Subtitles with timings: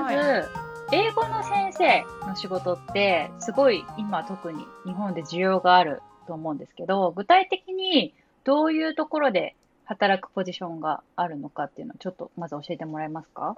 [0.00, 0.48] まず、
[0.92, 8.14] 英語の先生の仕事って、すごい今特に日本で需要があると思うんですけど、具体的に
[8.44, 13.56] どういうところで働くポジションがあるのかっていうのをちょっとまず教えてもらえますか？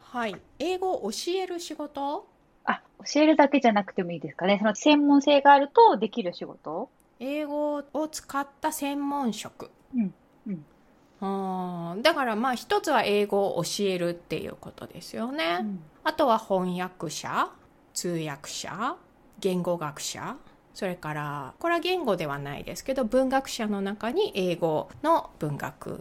[0.00, 0.36] はい。
[0.58, 2.26] 英語を教える仕事？
[2.64, 4.58] あ、教えるだけじゃなくてもいいですかね。
[4.58, 6.88] その専門性があるとできる仕事？
[7.20, 9.70] 英語を使った専門職。
[9.94, 10.14] うん
[10.46, 10.64] うん
[11.20, 15.58] うんだからまあ一つは英語を教えるっていうことですよね。
[15.60, 17.50] うんあとは翻訳者、
[17.92, 18.96] 通訳者、
[19.40, 20.36] 言語学者、
[20.72, 26.00] それから、これは言語ではないですけど、文学者の中に英語の文学、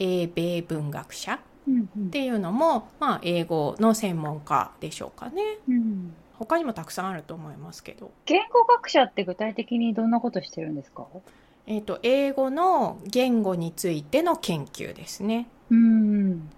[0.00, 1.38] 英米文学者
[1.68, 5.42] うんうんっていうのも、まあ英語の専門家でしょうかね。
[5.68, 8.10] うん他にもたくさんあると思いますけど。
[8.26, 11.06] 言語学者って具体的にどんなことしてるんですか？
[11.66, 15.48] えっ、と、英語の言語についての研究ですね。
[15.70, 16.50] うん。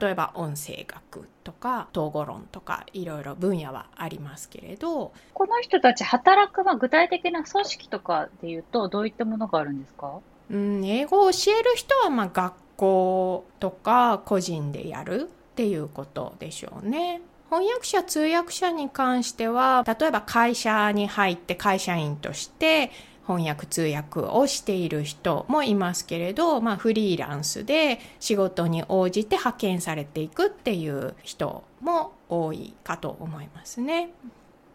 [0.00, 10.20] 例えば音声学とか統合論とかいろいろ分野はありますけれどこの人たち働く、まあ、具体的な組織とかで言うと、どういったものがあるんですか？
[10.50, 17.22] うん、英語を教える人はまあ学校とか個人でやるっていうことでしょうね。
[17.48, 22.90] 翻訳者通訳者に関しては例えば会社に入って会社員として
[23.28, 34.08] 翻訳通訳をしている人もいますけれど、まあ、フリーランスで仕事に応じて派遣されていくっていう人も多いかと思いますね。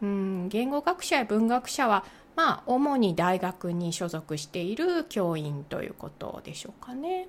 [0.04, 7.28] うん、言語学者や文学者はまあ、主に大学に所属している教員ということでしょうかね。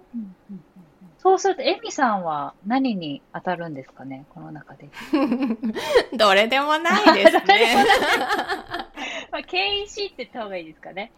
[1.18, 4.88] そうすると、エミさんは何に当たるんですかねこの中で。
[6.16, 7.86] どれでもないですね。
[9.54, 11.12] まあ、KEC って言った方がいいですかね。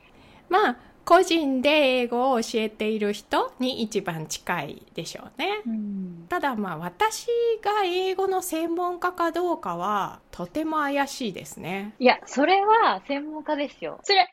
[0.48, 5.62] まあ、個人で英語を教えている人に一番近いでしょうね。
[5.64, 6.26] うん。
[6.28, 7.28] ただまあ私
[7.62, 11.94] が英語の専門家かどうかはとても怪しいですね。
[11.98, 13.98] いや、それは専門家ですよ。
[14.02, 14.28] それ、エミ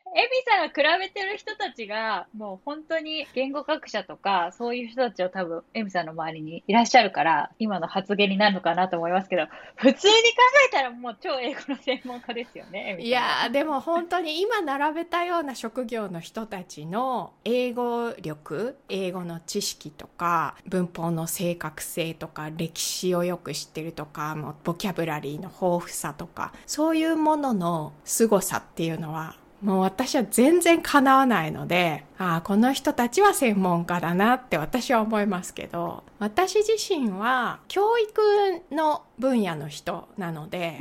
[0.46, 10.20] さんが比べてる人たちが、もう本当に言語学者とか、そういう人たちを多分、エミさんの周りにいらっしゃるから、今の発言になるのかなと思いますけど、普通に考
[10.68, 12.98] えたらもう超英語の専門家ですよね。
[13.00, 40.80] いやーでも本当に今並べたような職業の人たちの英語力英語の知識とか文法の正確性とか歴史をよく知ってるとかもうボキャブラリーの豊富さとかそういうものの凄さっていうのはもう私は全然かなわないので、ああ、この人たちは専門家だなって私は思いますけど、私自身は教育の分野の人なので。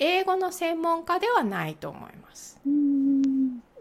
[0.00, 2.60] 英語の専門家ではないと思います。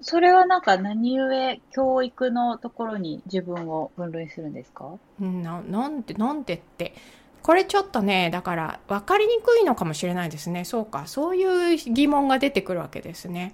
[0.02, 4.92] それはなんか何故教育のところに自分を分類するんですか？
[5.20, 6.94] うんななんで、なんでって。
[7.44, 10.64] これちょっとね、だから分かりにくいのかもしれないですね。
[10.64, 13.54] そうか、そういう疑問が出てくるわけですね。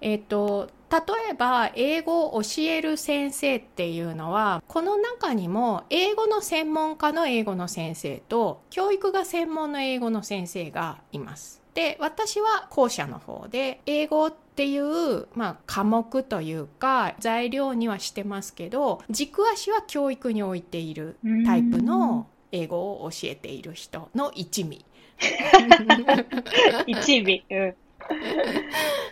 [0.00, 11.60] えっ、と、例えば、英語を教える先生っていうのは、この中にも、英語の専門家の英語の先生と、教育が専門の英語の先生がいます。
[11.74, 24.84] で、私は後者の方で、英語っていう、まあ、科目というか、材料にはしてますけど、軸足は教育に置いているタイプの英語を教えている人の一味
[26.86, 27.42] 一尾。
[27.54, 27.74] うん。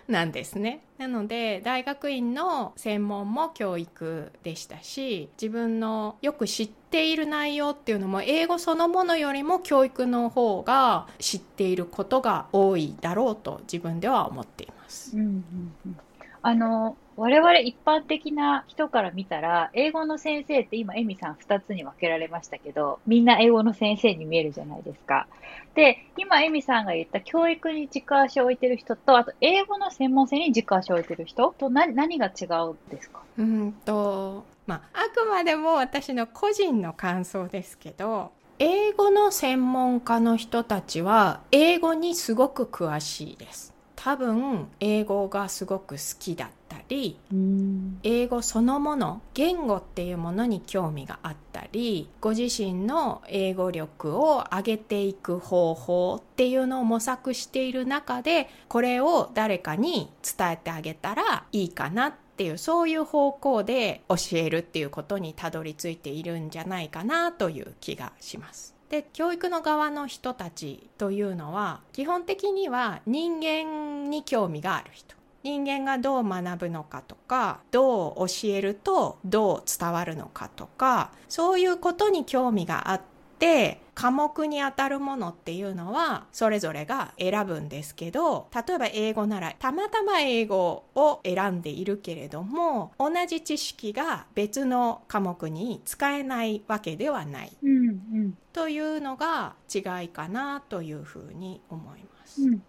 [0.09, 0.81] なんですね。
[0.99, 15.17] なので、大学院の専門も教育でしたし、自分のよく知っている内容っていうのも、英語そのものよりも教育の方が知っていることが多いだろうと自分では思っています。
[15.17, 15.97] うんうんうん
[16.43, 25.27] あの、我々一般的な人から見たら、英語の先生って今、エミさん二つに分けられましたけど、みんな英語の先生に見えるじゃないですか。
[25.75, 33.21] で、今、エミさんが言った教育に軸足を置いてる人と、あと、英語の専門性に軸足を置いてる人と何、何が違うんですか？
[33.39, 43.75] うんと、まあ、あくまでも私の個人の感想ですけど、英語の専門家の人たちは、英語にすごく詳しいです。
[43.95, 47.99] 多分、英語がすごく好きだったり、うん。
[48.03, 68.77] 英語そのもの、言語っていうものに興味があったり、ご自身の英語力を上げていく方法っていうのを模索している中で、これを誰かに伝えてあげたらいいかなっていう、そういう方向で教えるっていうことにたどり着いているんじゃないかなという気がします。
[68.89, 75.16] で教育の側の人たちというのは基本的には人間に興味がある人
[75.47, 83.01] 人間がどう学ぶのかとかどう教えるとどう伝わるのかとかそういうことに興味があっ
[83.37, 97.57] って科目にあたるものっていうのはそれぞれが選ぶんですけど例えば英語ならたまたま英語を選んでいるけれども同じ知識が別の科目に使えないわけではない。
[97.63, 98.39] うんうん。
[98.53, 102.43] というのが違いかなというふうに思います。
[102.43, 102.61] うん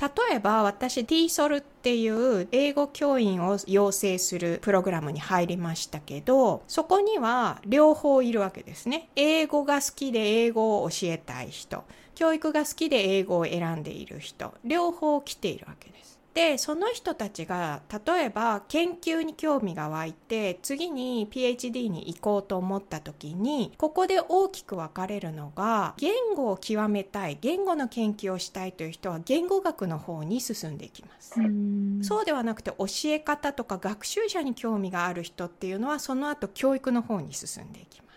[0.00, 9.10] 例えば私 TESOL っていう英語教員を養成するプログラムに入りましたけどそこには両方いるわけですね。
[9.16, 11.84] 英語が好きで英語を教えたい人
[12.14, 16.17] 教育が好きで英語を選んでいる人両方来ているわけです。
[16.38, 31.40] でその人たちが例えば研究に興味が湧いて次に PhD に行こうと思った時にここで大きく分かれるのが言語を極めたい言語の研究をしたいという人は言語学の方に進んでいきます。
[31.40, 38.07] うんそうではなくて教え方とか学習者に興味がある人っていうのはその後教育の方に進んでいきます。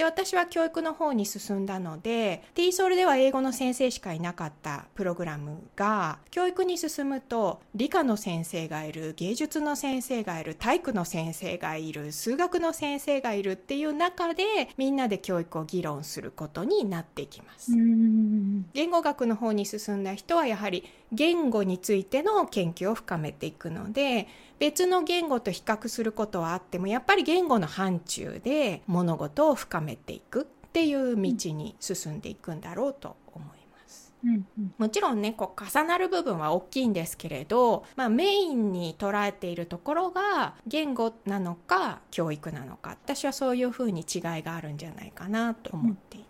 [0.00, 17.72] で私は教育の方に進んだので TSOL では英語の先生しかいなかったプログラムが教育に進むと理科の先生がいる芸術の先生がいる体育の先生がいる数学の先生がいるっていう中でみんなで教育を議論することになっていきます。
[17.72, 20.82] うん言語学の方に進んだ人はやはり
[21.12, 24.28] 言語についての研究を深めていくので
[24.60, 31.22] 別の言語と比較することはあってもやっぱり言語の範疇で物事を深めていくっていう道
[31.52, 34.12] に進んでいくんだろうと思います。
[34.22, 46.24] うんうんもちろんねこう重なる部分は大きいんですけれど、まあ、メインに捉えているところが言語なのか教育なのか私はそういうふうに違いがあるんじゃないかなと思っています。
[46.24, 46.29] うん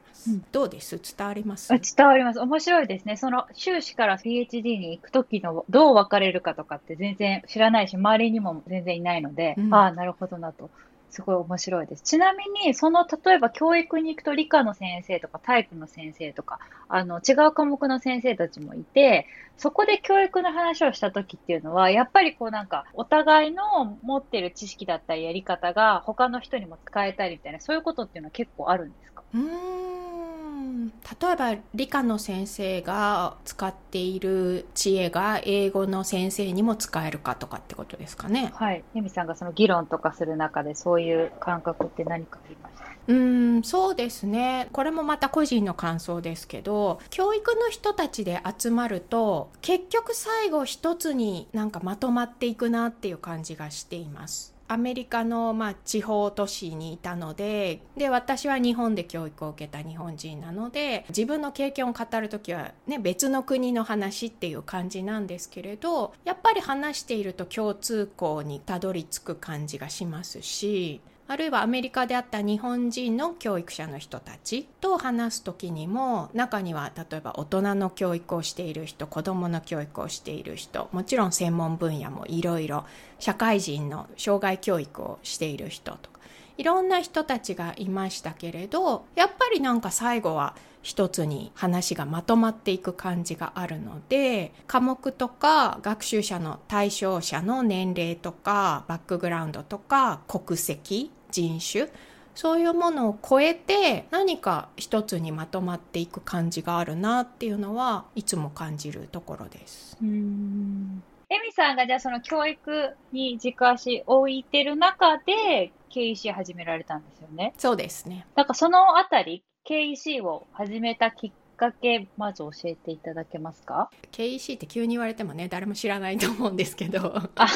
[0.52, 1.00] どうです？
[1.16, 1.72] 伝わります？
[1.72, 2.40] あ伝わります。
[2.40, 3.16] 面白いですね。
[3.16, 10.70] その修士から PhD に行くときのどう分かれるかとかって全然知らないし、周りにも全然いないので、うんああ、なるほどなと。
[11.12, 12.04] すごい面白いです。
[12.04, 19.26] ちなみに、その、例えば教育に行くと理科の先生とか体育の先生とか、あの、違う科目の先生たちもいて、
[19.56, 29.19] そこで教育の話をしたときっていうのは、やっぱりこうなんか、お互いの持ってる知識だったりやり方が他の人にも使えたりみたいな、そういうことっていうのは結構あるんですか？
[29.34, 38.52] うーん例えば理科の先生が使っている知恵が英語の先生にも使えるかとかってことですかね。
[38.54, 38.82] はい。
[38.94, 42.84] ユミさんがその議論とかする中でそういう感覚って何かありました？
[43.08, 54.49] うーんそうですねこれもまた個人の感想ですけど教育の人たちで集まると結局最後一つになんかまとまっていくなっていう感じがしています。
[54.70, 82.84] アメリカの、まあ、地方都市にいたのでで私は日本で教育を受けた日本人なので自分の経験を語る時は、ね、別の国の話っていう感じなんですけれどやっぱり話していると共通項にたどり着く感じがしますしあるいはアメリカであった日本人の教育者の人たちと話す時にも中には例えば大人の教育をしている人子どもの教育をしている人もちろん専門分野もいろいろ
[83.20, 86.18] 社会人の障害教育をしている人とか
[86.58, 101.88] いろんな人たちがいましたけれどやっぱりなんか最後は一つに話がまとまっていく感じがあるので科目とか学習者の対象者の年齢とかバックグラウンドとか国籍人種
[102.34, 109.96] そういうものを超えて何か一つにまとまっていく感じがあるなっていうのはいつも感じるところです。
[110.00, 111.02] うん。
[111.28, 117.52] エミさんがじゃあその教育に軸足置いてる中で KEC 始められたんですよね。
[117.58, 118.26] そうですね。
[118.34, 127.46] なんかそのあたり KEC を始めたきっかけ、まず教えていただけますか？KEC って急に言われてもね誰も知らないと思うんですけどあ、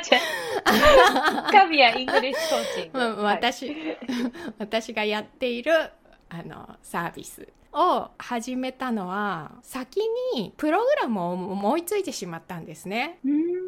[0.00, 0.18] じゃ
[0.64, 2.98] あ、カビアイングリッシュコーチング。
[2.98, 3.74] うん、はい私、
[4.58, 5.72] 私がやっている
[6.28, 10.00] あのサービスを始めたのは先
[10.34, 13.67] にプログラムを思いついてしまったんですねうーん。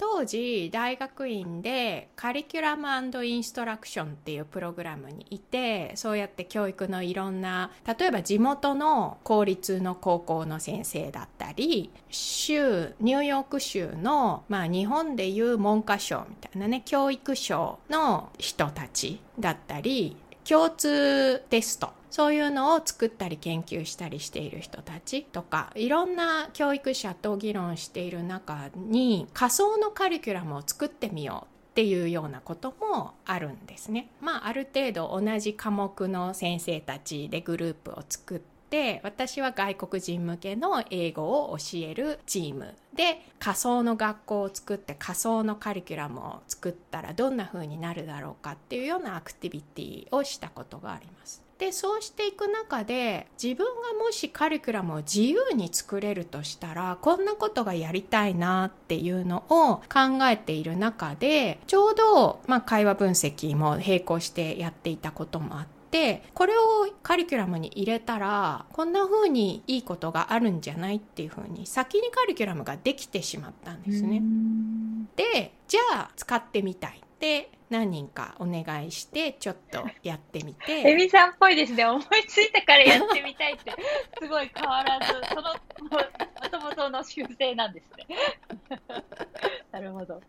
[0.00, 2.88] 当時大学院でカリキュラム
[3.22, 20.16] インストラクションっていうプログラムにいてそうやって教育のいろんな例えば地元の公立の高校の先生だったり州ニューヨーク州の、まあ、日本でいう文科省みたいなね教育省の人たちだったり
[20.48, 34.10] 共通テストそういうのを作ったり研究したりしている人たちとかいろんな教育者と議論している中に仮想のカリキュラムを作ってみようっていうようなこともあるんですね。
[34.20, 38.40] まあある程度同じ科目の先生たちでグループを作っ
[38.70, 51.49] て私は外国人向けの英語を教えるチームで仮想の学校を作って仮想のカリキュラムを作ったらどんな風になるだろうかっていうようなアクティビティをしたことがあります。
[51.60, 65.70] でそうしていく中で自分がもしカリキュラムを自由に作れるとしたらこんなことがやりたいなっていうのを考えている中でちょうど、まあ、会話分析も並行してやっていたこともあって。
[66.34, 74.22] これをカリキュラムに入れたらこんな風にいいことがあるんじゃないっていう風に先にカリキュラムができてしまったんですね。
[75.16, 80.80] でじゃあ使ってみたいって何人かお願いしてちょっとやってみて。
[80.88, 81.84] エミさんっぽいですね。
[81.84, 83.72] 思いついたからやってみたいって。
[84.20, 88.06] すごい変わらずそのもともとの習性なんですね。
[89.70, 90.20] なるほど。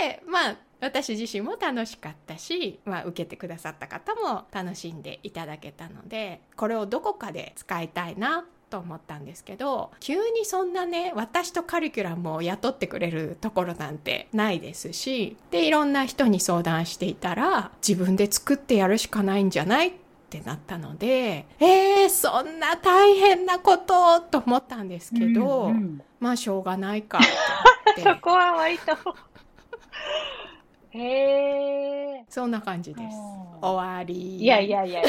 [0.00, 19.92] でまあ私自身も楽しかったし、まあ、受けてくださった方も楽しんでいただけたのでこれをどこかで使いたいなと思ったんですけど急にそんなね私とカリキュラムを雇ってくれるところなんてないですしでいろんな人に相談していたら自分で作ってやるしかないんじゃないっ
[20.30, 28.02] てなったのでえー、そんな大変なことと思ったんですけど、うんうん、まあしょうがないかって。
[28.04, 28.92] そこは割と
[30.98, 32.24] へえ。
[32.28, 33.16] そんな感じです。
[33.60, 34.36] 終わり。
[34.36, 35.02] いやいやいや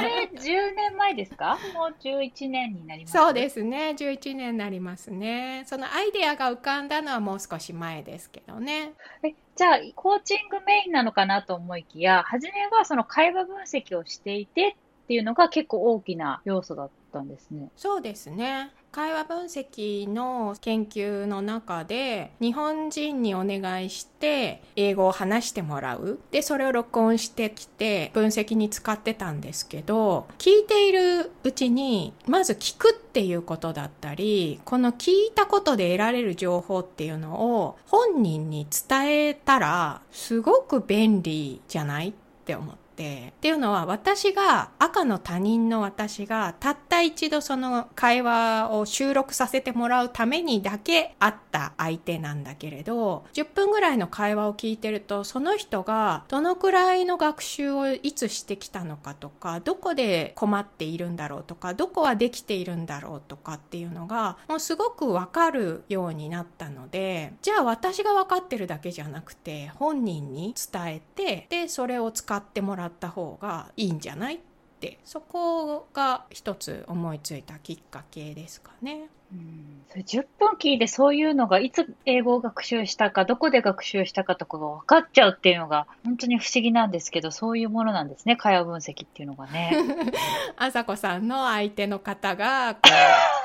[0.00, 1.58] れ10年前ですか？
[1.74, 3.94] もう11年になりますそうですね。
[3.96, 5.64] 11年になりますね。
[5.66, 8.92] そのアイデアが浮かんだのはもう少し前ですけどね。
[9.22, 17.68] えじゃあ、コーチングメインなのかなと思いきや、初めはその会話分析をしていてっていうのが結構大きな要素だったんですね。
[17.76, 18.72] そうですね。
[18.94, 42.12] 会話分析の研究の中で日本人にお願いして英語を話してもらうでそれを録音してきて分析に使ってたんですけど聞いているうちにまず聞くっていうことだったりこの聞いたことで得られる情報っていうのを本人に伝えたらすごく便利じゃないっ
[42.44, 42.83] て思って。
[42.94, 43.32] って。
[43.36, 72.83] っていうのは私が赤の他人の私がたった一度その会話を収録させてもらうためにだけ会った相手なんだけれど10分ぐらいの会話を聞いてるとその人がどのくらいの学習をいつしてきたのかとかどこで困っているんだろうとかどこはできているんだろうとかっていうのがもうすごくわかるようになったのでじゃあ私が分かってるだけじゃなくて本人に伝えてでそれを使ってもらう。
[72.84, 74.36] らった方がいいんじゃない？
[74.36, 74.38] っ
[74.80, 79.08] てそこが一つ思いついたきっかけですかね。
[79.32, 89.72] うん、それ10分聞いてそういうのがいつ英語を学習したかどこで学習したかとかが分かっちゃうっていうのが本当に不思議なんですけどそういうものなんですね会話分析っていうのがね。
[90.56, 92.80] あさこさんの相手の方がこ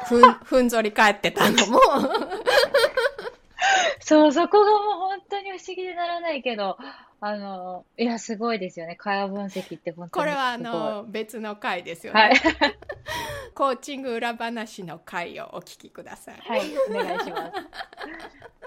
[0.03, 1.79] うふんふんぞり返ってたのも
[4.01, 6.77] そうそこがもう本当に不思議でならないけど
[7.21, 8.95] あの、いや、すごいですよね。
[8.95, 12.19] 会話分析って本当にこれはあの、別の回ですよね。
[12.19, 12.33] はい。
[13.53, 16.35] コーチング裏話の回をお聞きください。
[16.39, 17.53] はい、お願いします。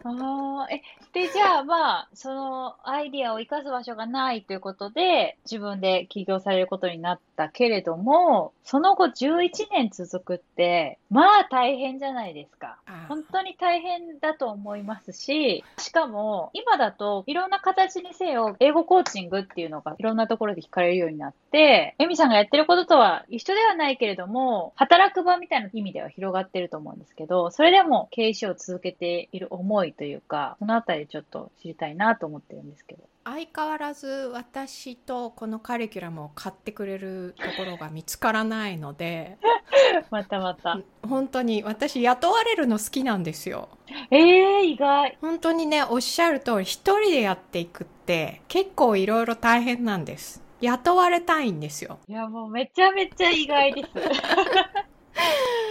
[0.04, 0.82] ああ、え、
[1.12, 12.78] で、じゃあ、まあ、そのアイディアを生かす場所がないということで、自分で起業されることになったけれども、その後11年続くって、まあ大変じゃないですか。
[13.08, 33.02] 本当に大変だと思いますし、しかも、今だといろんな形にせよ、英語コーチングっていうのがいろんなところで聞かれるようになって、エミさんがやってることとは一緒ではないけれども、働く場みたいな意味では広がってると思うんですけど、それでも経営者を続けている思いというか、そのあたりちょっと知りたいなと思ってるんですけど。
[33.24, 39.38] 相変わらず私とこのカリキュラムを買ってくれるところが見つからないので
[40.10, 40.80] またまた。
[41.08, 43.68] 本当に私雇われるの好きなんですよ。
[44.10, 45.16] えー、意外。
[45.20, 50.42] 本当にねおっしゃる通り一人でやっていくって結構いろいろ大変なんです。
[50.60, 51.98] 雇われたいんですよ。
[52.08, 53.88] いやもうめちゃめちゃ意外です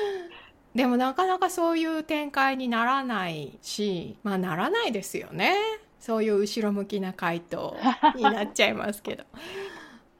[0.75, 5.53] でもなかなかそういう展開にならないし、まあならないですよね。
[5.99, 7.75] そういう後ろ向きな回答
[8.15, 9.23] になっちゃいますけど。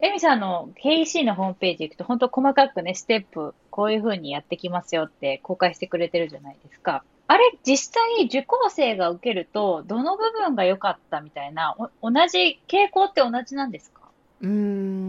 [0.04, 7.04] エミさんの KEC のホームページ行くと、本当細かくね、ステップ、こういう風にやってきますよって公開してくれてるじゃないですか。
[7.28, 14.02] あれ、実際受講生が受けると、どの部分が良かったみたいな、同じ傾向って同じなんですか？
[14.42, 15.01] うーん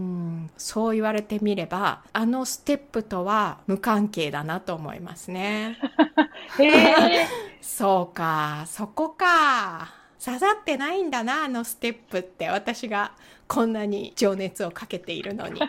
[0.57, 5.77] そう言われてみればあのステップとは無関係だなと思いますね。
[6.59, 7.27] へえ
[7.61, 8.65] そうか。
[8.67, 9.93] そこか。
[10.23, 12.47] 刺さってないんだなあのステップって。
[12.47, 13.13] 私が
[13.47, 15.59] こんなに情熱をかけているのに。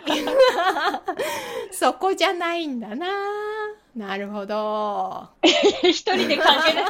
[1.73, 3.07] そこじゃないんだな。
[3.97, 5.29] なるほど。
[5.83, 6.81] 一人で完結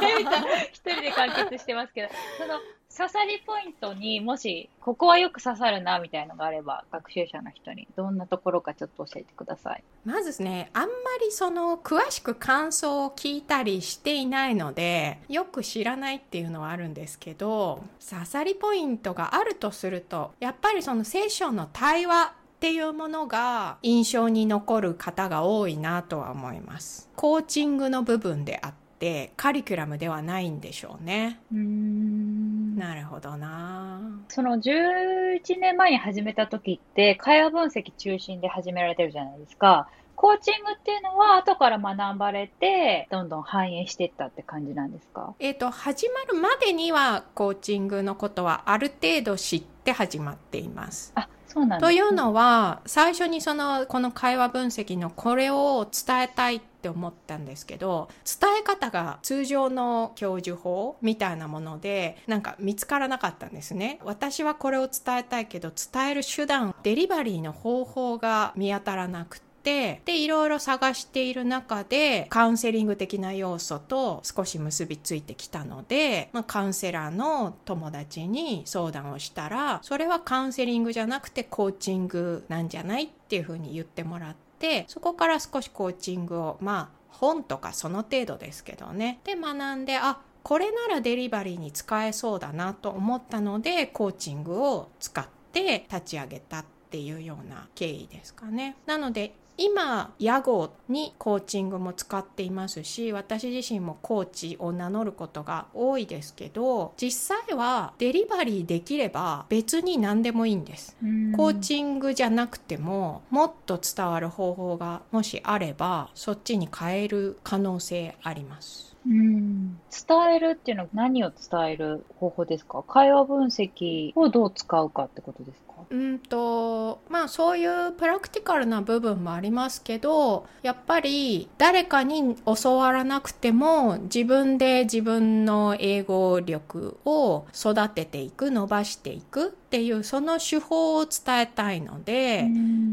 [0.73, 2.09] 一人で完結してますけど。
[2.37, 2.59] その
[2.97, 9.83] 刺さりポイントにもし、ここはよく刺さるな、みたいのがあれば、学習者の人にどんなところかちょっと教えてください。
[10.05, 27.09] まずですね、あんまりその詳しく感想を聞いたりしていないので、よく知らないっていうのはあるんですけど、刺さりポイントがあるとすると、やっぱりそのセッションの対話っていうものが印象に残る方が多いなとは思います。
[27.17, 31.39] コーチングの部分であって、カリキュラムではないんでしょうね。
[31.51, 39.87] うんなるほどなその11年前に始めた時って、会話分析中心で始められてるじゃないですか。
[40.17, 45.35] コーチングっていうのは後から学ばれて、どんどん反映していったって感じなんですか？
[45.39, 51.11] えっ、と、始まるまでにはコーチングのことはある程度知って始まっています。
[51.15, 58.09] あ、そうなんですねというのは、最初にその、この会話分析のこれを伝えたいって思ったんですけど、
[58.39, 63.99] 伝え方が通常の教授法みたいなもので、なんか見つからなかったんですね。
[64.03, 98.75] 私はこれを伝えたいけど、伝える手段、デリバリーの方法が見当たらなくて、でいろいろ探している中でカウンセリング的な要素と少し結びついてきたので、まあ、カウンセラーの友達に相談をしたらそれはカウンセリングじゃなくてコーチングなんじゃないっていうふうに言ってもらってそこから少しコーチングをまあ本とかその程度ですけどねで学んであこれならデリバリーに使えそうだなと思ったのでコーチングを使って立ち上げたっていうような経緯ですかね。
[98.85, 110.97] なので今屋号にコーチングも使っていますし私自身もコーチを名乗ることが多いですけど実際はデリバリーできれば別に何でもいいんです。
[111.35, 118.95] コーチングじゃなくてももっと伝わる方法がもしあればそっちに変える可能性あります。
[119.07, 119.79] うん。
[120.07, 122.83] 伝えるっていうのは何を伝える方法ですか？
[122.83, 125.74] 会話分析をどう使うかってことですか？
[125.89, 142.43] うんとまあそういうプラクティカルな部分もありますけどやっぱり誰かに教わらなくても自分で自分の英語力を育てていく伸ばしていくっていうその手法を伝えたいので、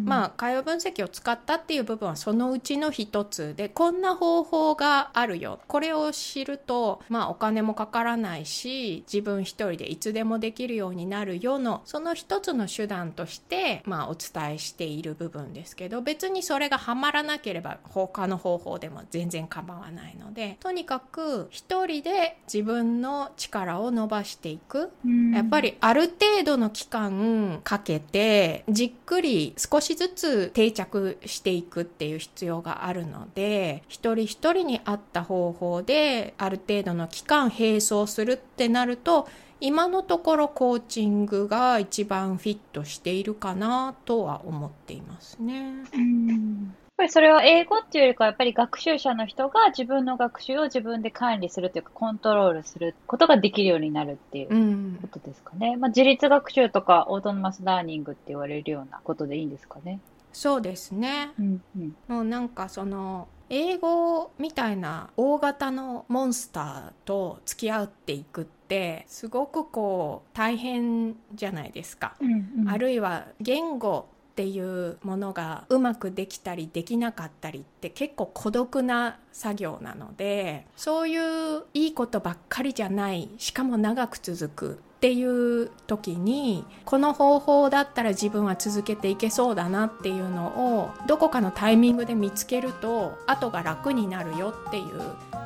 [0.05, 5.61] まあ会話分析を使ったっていう部分はそのうちの一つでこんな方法があるよ。
[5.69, 24.91] これを知るとまあお金もかからないし自分一人でいつでもできるようになるよのその一つの手段としてまあお伝えしている部分ですけど別にそれがハマらなければ他の方法でも全然構わないのでとにかく一人で自分の力を伸ばしていく。
[25.35, 39.29] やっぱりある程度の期間かけてじっくり少しずつ定着していくっていう必要があるので一人一人に合った方法である程度の期間並走するってなると
[39.61, 45.85] 今のところコーチングが一番フィットしているかなとは思っていますね。
[45.95, 55.77] うんぱりそれは英語っていうよりかはやっぱり学習者の人が自分の学習を自分で管理するというかコントロールすることができるようになるっていううんことですかね。
[55.77, 60.01] まあ、自立学習とかオートノマスラーニングって言われるようなことでいいんですかね。
[60.33, 61.33] そうですね。
[61.39, 61.97] うんうん。
[62.09, 72.15] もうなんかその英語みたいな大型のモンスターと付き合っていくってすごくこう大変じゃないですか。
[72.21, 90.47] うんうん、あるいは言語っていうものがうまくできたりできなかったりって結構孤独な作業なのでそういういいことばっかりじゃないしかも長く続くっていう時にこの方法だったら自分は続けていけそうだなっていうの
[90.79, 94.85] をどこかのタイミングで見つけると後が楽になるよっていう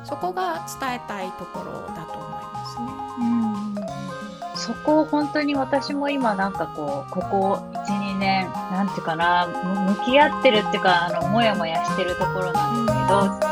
[0.05, 2.85] そこが伝えたいところだと思いますね。
[3.19, 4.07] うん
[4.57, 13.46] そこを本当に私も今なんかこう、ここ1、ね、なんていうかな、向き合ってるっていうか、あの、もやもやしてるところなんですけど、